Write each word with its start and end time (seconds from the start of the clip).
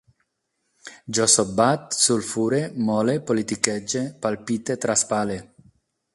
Jo 1.17 1.27
sotbat, 1.33 1.83
sulfure, 2.05 2.63
mole, 2.89 3.17
politiquege, 3.29 4.03
palpite, 4.25 4.79
traspale 4.89 5.39